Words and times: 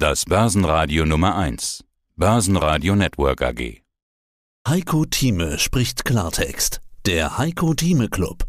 Das 0.00 0.26
Börsenradio 0.26 1.04
Nummer 1.04 1.36
1. 1.36 1.84
Börsenradio 2.14 2.94
Network 2.94 3.42
AG. 3.42 3.82
Heiko 4.68 5.04
Thieme 5.06 5.58
spricht 5.58 6.04
Klartext. 6.04 6.80
Der 7.04 7.36
Heiko 7.36 7.74
Thieme 7.74 8.08
Club. 8.08 8.44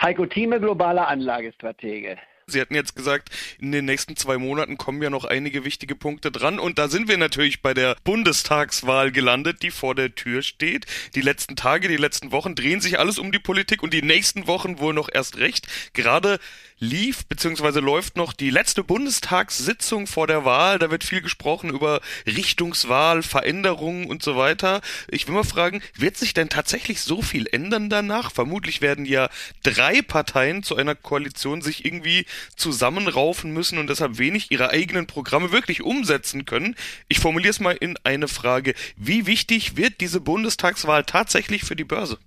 Heiko 0.00 0.24
Thieme, 0.24 0.58
globaler 0.58 1.08
Anlagestratege. 1.08 2.16
Sie 2.46 2.60
hatten 2.60 2.74
jetzt 2.74 2.96
gesagt, 2.96 3.30
in 3.58 3.70
den 3.70 3.84
nächsten 3.84 4.16
zwei 4.16 4.38
Monaten 4.38 4.76
kommen 4.76 5.02
ja 5.02 5.10
noch 5.10 5.24
einige 5.24 5.64
wichtige 5.64 5.94
Punkte 5.94 6.30
dran. 6.30 6.58
Und 6.58 6.78
da 6.78 6.88
sind 6.88 7.08
wir 7.08 7.18
natürlich 7.18 7.62
bei 7.62 7.74
der 7.74 7.96
Bundestagswahl 8.04 9.12
gelandet, 9.12 9.62
die 9.62 9.70
vor 9.70 9.94
der 9.94 10.14
Tür 10.14 10.42
steht. 10.42 10.86
Die 11.14 11.20
letzten 11.20 11.54
Tage, 11.54 11.88
die 11.88 11.96
letzten 11.96 12.32
Wochen 12.32 12.54
drehen 12.54 12.80
sich 12.80 12.98
alles 12.98 13.18
um 13.18 13.30
die 13.30 13.38
Politik 13.38 13.82
und 13.82 13.92
die 13.92 14.02
nächsten 14.02 14.46
Wochen 14.46 14.78
wohl 14.78 14.94
noch 14.94 15.08
erst 15.12 15.38
recht. 15.38 15.66
Gerade 15.92 16.38
lief 16.80 17.26
bzw. 17.26 17.80
läuft 17.80 18.16
noch 18.16 18.32
die 18.32 18.48
letzte 18.48 18.82
Bundestagssitzung 18.82 20.06
vor 20.06 20.26
der 20.26 20.46
Wahl. 20.46 20.78
Da 20.78 20.90
wird 20.90 21.04
viel 21.04 21.20
gesprochen 21.20 21.70
über 21.70 22.00
Richtungswahl, 22.26 23.22
Veränderungen 23.22 24.06
und 24.06 24.22
so 24.22 24.36
weiter. 24.36 24.80
Ich 25.08 25.28
will 25.28 25.34
mal 25.34 25.44
fragen, 25.44 25.82
wird 25.94 26.16
sich 26.16 26.32
denn 26.32 26.48
tatsächlich 26.48 27.02
so 27.02 27.20
viel 27.20 27.46
ändern 27.52 27.90
danach? 27.90 28.32
Vermutlich 28.32 28.80
werden 28.80 29.04
ja 29.04 29.28
drei 29.62 30.00
Parteien 30.00 30.62
zu 30.62 30.74
einer 30.74 30.94
Koalition 30.94 31.60
sich 31.60 31.84
irgendwie 31.84 32.24
zusammenraufen 32.56 33.52
müssen 33.52 33.78
und 33.78 33.90
deshalb 33.90 34.18
wenig 34.18 34.50
ihre 34.50 34.70
eigenen 34.70 35.06
Programme 35.06 35.52
wirklich 35.52 35.82
umsetzen 35.82 36.46
können. 36.46 36.74
Ich 37.08 37.20
formuliere 37.20 37.50
es 37.50 37.60
mal 37.60 37.76
in 37.78 37.98
eine 38.04 38.26
Frage. 38.26 38.74
Wie 38.96 39.26
wichtig 39.26 39.76
wird 39.76 40.00
diese 40.00 40.20
Bundestagswahl 40.20 41.04
tatsächlich 41.04 41.62
für 41.62 41.76
die 41.76 41.84
Börse? 41.84 42.18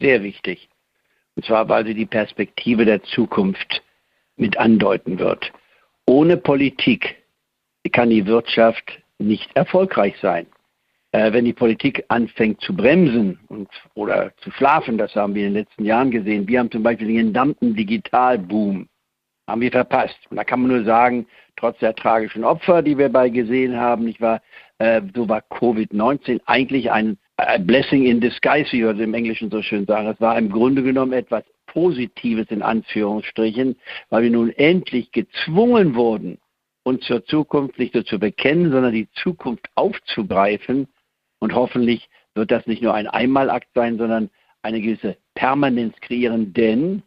Sehr 0.00 0.24
wichtig. 0.24 0.68
Und 1.36 1.44
zwar, 1.46 1.68
weil 1.68 1.86
sie 1.86 1.94
die 1.94 2.06
Perspektive 2.06 2.84
der 2.84 3.02
Zukunft 3.02 3.83
mit 4.36 4.56
andeuten 4.58 5.18
wird. 5.18 5.52
Ohne 6.06 6.36
Politik 6.36 7.16
kann 7.92 8.10
die 8.10 8.26
Wirtschaft 8.26 9.02
nicht 9.18 9.48
erfolgreich 9.54 10.14
sein. 10.20 10.46
Äh, 11.12 11.32
wenn 11.32 11.44
die 11.44 11.52
Politik 11.52 12.04
anfängt 12.08 12.60
zu 12.60 12.74
bremsen 12.74 13.38
und, 13.48 13.68
oder 13.94 14.32
zu 14.38 14.50
schlafen, 14.50 14.98
das 14.98 15.14
haben 15.14 15.34
wir 15.34 15.46
in 15.46 15.54
den 15.54 15.62
letzten 15.62 15.84
Jahren 15.84 16.10
gesehen. 16.10 16.48
Wir 16.48 16.58
haben 16.58 16.70
zum 16.70 16.82
Beispiel 16.82 17.08
den 17.08 17.32
gesamten 17.32 17.76
Digitalboom 17.76 18.88
haben 19.46 19.60
wir 19.60 19.70
verpasst. 19.70 20.18
Und 20.30 20.36
da 20.36 20.44
kann 20.44 20.60
man 20.60 20.70
nur 20.70 20.84
sagen, 20.84 21.26
trotz 21.56 21.78
der 21.78 21.94
tragischen 21.94 22.44
Opfer, 22.44 22.82
die 22.82 22.96
wir 22.96 23.10
bei 23.10 23.28
gesehen 23.28 23.76
haben, 23.76 24.04
nicht 24.04 24.20
wahr, 24.20 24.40
äh, 24.78 25.02
so 25.14 25.28
war 25.28 25.42
Covid-19 25.50 26.40
eigentlich 26.46 26.90
ein 26.90 27.18
a 27.36 27.58
blessing 27.58 28.06
in 28.06 28.20
disguise, 28.20 28.72
wie 28.72 28.84
wir 28.84 28.98
im 28.98 29.14
Englischen 29.14 29.50
so 29.50 29.60
schön 29.60 29.86
sagen. 29.86 30.06
Es 30.08 30.20
war 30.20 30.38
im 30.38 30.50
Grunde 30.50 30.82
genommen 30.82 31.12
etwas 31.12 31.44
Positives 31.74 32.46
in 32.50 32.62
Anführungsstrichen, 32.62 33.76
weil 34.08 34.22
wir 34.22 34.30
nun 34.30 34.50
endlich 34.50 35.10
gezwungen 35.10 35.96
wurden, 35.96 36.38
uns 36.84 37.04
zur 37.04 37.24
Zukunft 37.24 37.80
nicht 37.80 37.94
nur 37.94 38.04
zu 38.04 38.20
bekennen, 38.20 38.70
sondern 38.70 38.92
die 38.92 39.10
Zukunft 39.14 39.68
aufzugreifen. 39.74 40.86
Und 41.40 41.52
hoffentlich 41.52 42.08
wird 42.34 42.52
das 42.52 42.66
nicht 42.68 42.80
nur 42.80 42.94
ein 42.94 43.08
Einmalakt 43.08 43.68
sein, 43.74 43.98
sondern 43.98 44.30
eine 44.62 44.80
gewisse 44.80 45.16
Permanenz 45.34 46.00
kreieren, 46.00 46.52
denn 46.52 47.02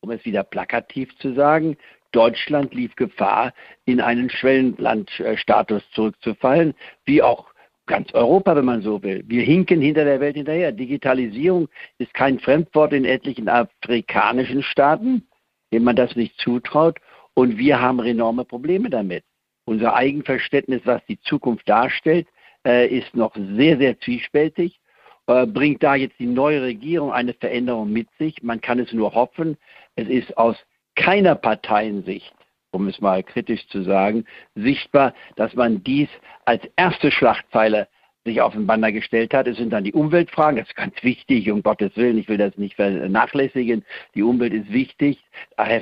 um 0.00 0.10
es 0.10 0.24
wieder 0.24 0.44
plakativ 0.44 1.14
zu 1.18 1.34
sagen, 1.34 1.76
Deutschland 2.12 2.72
lief 2.72 2.96
Gefahr, 2.96 3.52
in 3.84 4.00
einen 4.00 4.30
Schwellenlandstatus 4.30 5.82
zurückzufallen, 5.90 6.74
wie 7.04 7.22
auch 7.22 7.52
ganz 7.86 8.12
Europa, 8.14 8.54
wenn 8.56 8.64
man 8.64 8.82
so 8.82 9.02
will. 9.02 9.24
Wir 9.26 9.42
hinken 9.42 9.80
hinter 9.80 10.04
der 10.04 10.20
Welt 10.20 10.36
hinterher. 10.36 10.72
Digitalisierung 10.72 11.68
ist 11.98 12.12
kein 12.14 12.38
Fremdwort 12.38 12.92
in 12.92 13.04
etlichen 13.04 13.48
afrikanischen 13.48 14.62
Staaten, 14.62 15.26
dem 15.72 15.84
man 15.84 15.96
das 15.96 16.16
nicht 16.16 16.38
zutraut. 16.38 16.98
Und 17.34 17.58
wir 17.58 17.80
haben 17.80 18.00
enorme 18.00 18.44
Probleme 18.44 18.90
damit. 18.90 19.24
Unser 19.66 19.94
Eigenverständnis, 19.94 20.82
was 20.84 21.04
die 21.06 21.20
Zukunft 21.20 21.68
darstellt, 21.68 22.28
äh, 22.66 22.86
ist 22.88 23.14
noch 23.14 23.34
sehr, 23.34 23.78
sehr 23.78 23.98
zwiespältig. 24.00 24.80
Äh, 25.26 25.46
bringt 25.46 25.82
da 25.82 25.94
jetzt 25.94 26.18
die 26.18 26.26
neue 26.26 26.62
Regierung 26.62 27.12
eine 27.12 27.34
Veränderung 27.34 27.92
mit 27.92 28.08
sich? 28.18 28.42
Man 28.42 28.60
kann 28.60 28.78
es 28.78 28.92
nur 28.92 29.14
hoffen. 29.14 29.56
Es 29.96 30.08
ist 30.08 30.36
aus 30.36 30.56
keiner 30.94 31.34
Parteiensicht, 31.34 32.32
um 32.76 32.88
es 32.88 33.00
mal 33.00 33.22
kritisch 33.22 33.66
zu 33.68 33.82
sagen, 33.82 34.24
sichtbar, 34.54 35.14
dass 35.34 35.54
man 35.54 35.82
dies 35.82 36.08
als 36.44 36.62
erste 36.76 37.10
Schlachtpfeiler 37.10 37.88
sich 38.26 38.40
auf 38.40 38.52
den 38.52 38.66
Banner 38.66 38.92
gestellt 38.92 39.32
hat. 39.32 39.46
Es 39.46 39.56
sind 39.56 39.72
dann 39.72 39.84
die 39.84 39.92
Umweltfragen, 39.92 40.58
das 40.58 40.68
ist 40.68 40.76
ganz 40.76 40.94
wichtig, 41.02 41.50
um 41.50 41.62
Gottes 41.62 41.96
Willen, 41.96 42.18
ich 42.18 42.28
will 42.28 42.36
das 42.36 42.56
nicht 42.58 42.74
vernachlässigen. 42.74 43.84
Die 44.14 44.22
Umwelt 44.22 44.52
ist 44.52 44.70
wichtig, 44.70 45.24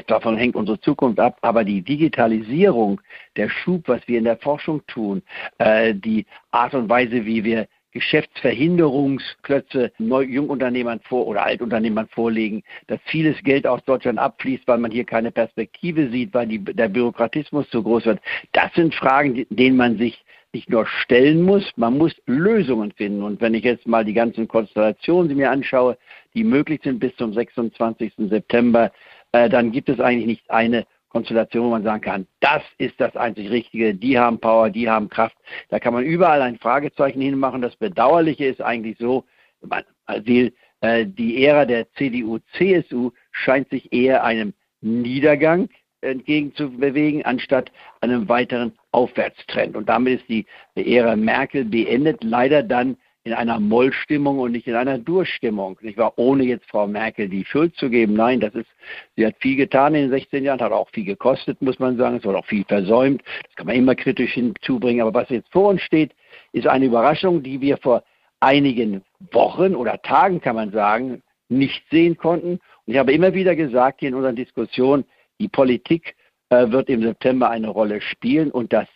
davon 0.06 0.36
hängt 0.36 0.54
unsere 0.54 0.78
Zukunft 0.80 1.18
ab, 1.18 1.38
aber 1.42 1.64
die 1.64 1.82
Digitalisierung, 1.82 3.00
der 3.36 3.48
Schub, 3.48 3.88
was 3.88 4.06
wir 4.06 4.18
in 4.18 4.24
der 4.24 4.36
Forschung 4.36 4.86
tun, 4.86 5.22
äh, 5.58 5.94
die 5.94 6.26
Art 6.52 6.74
und 6.74 6.88
Weise, 6.88 7.24
wie 7.24 7.42
wir 7.42 7.66
Geschäftsverhinderungsklötze 7.94 9.92
Jungunternehmern 9.98 11.00
vor 11.00 11.26
oder 11.26 11.44
Altunternehmern 11.44 12.08
vorlegen, 12.08 12.62
dass 12.88 13.00
vieles 13.06 13.42
Geld 13.42 13.66
aus 13.66 13.82
Deutschland 13.84 14.18
abfließt, 14.18 14.66
weil 14.66 14.78
man 14.78 14.90
hier 14.90 15.04
keine 15.04 15.30
Perspektive 15.30 16.10
sieht, 16.10 16.34
weil 16.34 16.48
die, 16.48 16.58
der 16.58 16.88
Bürokratismus 16.88 17.70
zu 17.70 17.82
groß 17.82 18.04
wird. 18.06 18.20
Das 18.52 18.72
sind 18.74 18.94
Fragen, 18.94 19.46
denen 19.48 19.76
man 19.76 19.96
sich 19.96 20.22
nicht 20.52 20.70
nur 20.70 20.86
stellen 20.86 21.42
muss, 21.42 21.72
man 21.76 21.98
muss 21.98 22.14
Lösungen 22.26 22.92
finden. 22.92 23.22
Und 23.22 23.40
wenn 23.40 23.54
ich 23.54 23.64
jetzt 23.64 23.86
mal 23.86 24.04
die 24.04 24.12
ganzen 24.12 24.46
Konstellationen 24.46 25.28
die 25.28 25.34
mir 25.34 25.50
anschaue, 25.50 25.98
die 26.34 26.44
möglich 26.44 26.80
sind 26.84 27.00
bis 27.00 27.14
zum 27.16 27.32
26. 27.32 28.12
September, 28.28 28.92
äh, 29.32 29.48
dann 29.48 29.72
gibt 29.72 29.88
es 29.88 30.00
eigentlich 30.00 30.26
nicht 30.26 30.50
eine 30.50 30.86
Konstellation, 31.14 31.66
wo 31.66 31.70
man 31.70 31.84
sagen 31.84 32.02
kann, 32.02 32.26
das 32.40 32.62
ist 32.78 33.00
das 33.00 33.14
einzig 33.14 33.48
Richtige, 33.48 33.94
die 33.94 34.18
haben 34.18 34.40
Power, 34.40 34.68
die 34.68 34.90
haben 34.90 35.08
Kraft. 35.08 35.36
Da 35.68 35.78
kann 35.78 35.94
man 35.94 36.02
überall 36.02 36.42
ein 36.42 36.58
Fragezeichen 36.58 37.20
hinmachen. 37.20 37.62
Das 37.62 37.76
Bedauerliche 37.76 38.46
ist 38.46 38.60
eigentlich 38.60 38.98
so, 38.98 39.24
man 39.60 39.84
will, 40.24 40.52
äh, 40.80 41.06
die 41.06 41.44
Ära 41.44 41.66
der 41.66 41.90
CDU-CSU 41.92 43.12
scheint 43.30 43.70
sich 43.70 43.92
eher 43.92 44.24
einem 44.24 44.54
Niedergang 44.80 45.68
entgegenzubewegen, 46.00 47.24
anstatt 47.24 47.70
einem 48.00 48.28
weiteren 48.28 48.72
Aufwärtstrend. 48.90 49.76
Und 49.76 49.88
damit 49.88 50.20
ist 50.20 50.28
die 50.28 50.46
Ära 50.74 51.14
Merkel 51.14 51.64
beendet, 51.64 52.24
leider 52.24 52.64
dann 52.64 52.96
in 53.24 53.32
einer 53.32 53.58
Mollstimmung 53.58 54.38
und 54.38 54.52
nicht 54.52 54.66
in 54.66 54.74
einer 54.74 54.98
Durchstimmung. 54.98 55.78
Nicht 55.80 55.96
wahr? 55.96 56.12
Ohne 56.16 56.44
jetzt 56.44 56.68
Frau 56.68 56.86
Merkel 56.86 57.28
die 57.28 57.44
Schuld 57.46 57.74
zu 57.76 57.88
geben. 57.88 58.12
Nein, 58.14 58.38
das 58.38 58.54
ist, 58.54 58.68
sie 59.16 59.26
hat 59.26 59.36
viel 59.40 59.56
getan 59.56 59.94
in 59.94 60.02
den 60.02 60.10
16 60.10 60.44
Jahren, 60.44 60.60
hat 60.60 60.72
auch 60.72 60.90
viel 60.90 61.06
gekostet, 61.06 61.60
muss 61.62 61.78
man 61.78 61.96
sagen. 61.96 62.16
Es 62.16 62.24
wurde 62.24 62.38
auch 62.38 62.46
viel 62.46 62.64
versäumt. 62.64 63.22
Das 63.46 63.56
kann 63.56 63.66
man 63.66 63.76
immer 63.76 63.94
kritisch 63.94 64.34
hinzubringen. 64.34 65.00
Aber 65.00 65.14
was 65.14 65.30
jetzt 65.30 65.50
vor 65.50 65.70
uns 65.70 65.80
steht, 65.80 66.12
ist 66.52 66.66
eine 66.66 66.84
Überraschung, 66.84 67.42
die 67.42 67.62
wir 67.62 67.78
vor 67.78 68.04
einigen 68.40 69.02
Wochen 69.32 69.74
oder 69.74 70.02
Tagen, 70.02 70.42
kann 70.42 70.56
man 70.56 70.70
sagen, 70.70 71.22
nicht 71.48 71.82
sehen 71.90 72.18
konnten. 72.18 72.60
Und 72.84 72.92
ich 72.92 72.98
habe 72.98 73.12
immer 73.12 73.32
wieder 73.32 73.56
gesagt 73.56 74.00
hier 74.00 74.10
in 74.10 74.14
unseren 74.14 74.36
Diskussionen, 74.36 75.04
die 75.40 75.48
Politik 75.48 76.14
äh, 76.50 76.70
wird 76.70 76.90
im 76.90 77.00
September 77.02 77.48
eine 77.48 77.68
Rolle 77.68 78.02
spielen 78.02 78.50
und 78.50 78.74
das 78.74 78.86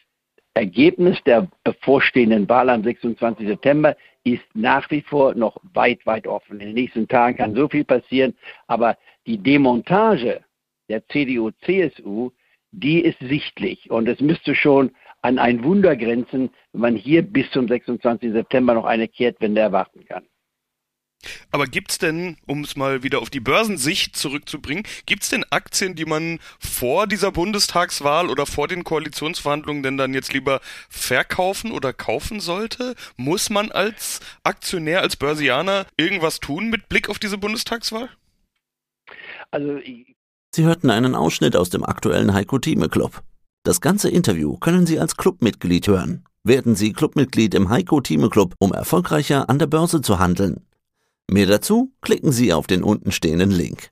Ergebnis 0.59 1.23
der 1.25 1.49
bevorstehenden 1.63 2.49
Wahl 2.49 2.69
am 2.69 2.83
26. 2.83 3.47
September 3.47 3.97
ist 4.25 4.45
nach 4.55 4.91
wie 4.91 5.01
vor 5.01 5.35
noch 5.35 5.57
weit, 5.73 6.05
weit 6.05 6.27
offen. 6.27 6.61
In 6.61 6.67
den 6.67 6.75
nächsten 6.75 7.07
Tagen 7.07 7.37
kann 7.37 7.55
so 7.55 7.69
viel 7.69 7.85
passieren, 7.85 8.35
aber 8.67 8.99
die 9.27 9.39
Demontage 9.39 10.41
der 10.89 11.07
CDU-CSU, 11.07 12.31
die 12.73 13.01
ist 13.01 13.19
sichtlich 13.21 13.91
und 13.91 14.09
es 14.09 14.21
müsste 14.21 14.55
schon 14.55 14.91
an 15.23 15.39
ein 15.39 15.63
Wunder 15.65 15.97
grenzen, 15.97 16.51
wenn 16.73 16.81
man 16.81 16.97
hier 16.97 17.23
bis 17.23 17.51
zum 17.51 17.69
26. 17.69 18.33
September 18.33 18.75
noch 18.75 18.85
eine 18.85 19.09
Kehrtwende 19.09 19.61
erwarten 19.61 20.05
kann. 20.05 20.25
Aber 21.51 21.67
gibt's 21.67 21.99
denn, 21.99 22.37
um 22.47 22.63
es 22.63 22.77
mal 22.77 23.03
wieder 23.03 23.21
auf 23.21 23.31
die 23.31 23.41
Börsensicht 23.41 24.17
zurückzubringen, 24.17 24.85
gibt's 25.07 25.31
denn 25.31 25.45
Aktien, 25.51 25.95
die 25.95 26.05
man 26.05 26.39
vor 26.61 27.07
dieser 27.07 27.33
Bundestagswahl 27.33 28.31
oder 28.31 28.47
vor 28.47 28.69
den 28.69 28.85
Koalitionsverhandlungen 28.85 29.83
denn 29.83 29.97
dann 29.97 30.15
jetzt 30.15 30.33
lieber 30.33 30.61
verkaufen 30.89 31.73
oder 31.73 31.93
kaufen 31.93 32.41
sollte? 32.41 32.95
Muss 33.17 33.51
man 33.51 33.73
als 33.73 34.21
Aktionär, 34.45 35.01
als 35.03 35.17
Börsianer 35.17 35.87
irgendwas 35.97 36.41
tun 36.41 36.71
mit 36.71 36.89
Blick 36.89 37.09
auf 37.09 37.19
diese 37.19 37.39
Bundestagswahl? 37.39 38.11
Also 39.51 39.81
Sie 40.55 40.65
hörten 40.65 40.91
einen 40.91 41.15
Ausschnitt 41.15 41.57
aus 41.57 41.71
dem 41.71 41.85
aktuellen 41.85 42.33
Heiko 42.33 42.59
Thieme 42.59 42.89
Club. 42.89 43.23
Das 43.65 43.81
ganze 43.81 44.09
Interview 44.09 44.57
können 44.57 44.87
Sie 44.87 44.99
als 44.99 45.17
Clubmitglied 45.17 45.89
hören. 45.89 46.25
Werden 46.45 46.75
Sie 46.75 46.93
Clubmitglied 46.93 47.55
im 47.55 47.69
Heiko 47.69 48.01
Thieme 48.01 48.31
Club, 48.31 48.55
um 48.59 48.73
erfolgreicher 48.73 49.51
an 49.51 49.59
der 49.59 49.67
Börse 49.67 50.01
zu 50.01 50.19
handeln. 50.19 50.65
Mehr 51.31 51.47
dazu 51.47 51.93
klicken 52.01 52.33
Sie 52.33 52.53
auf 52.55 52.67
den 52.67 52.83
untenstehenden 52.83 53.51
Link. 53.51 53.91